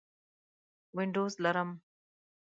وینډوز 0.95 1.33
لرم 1.43 1.69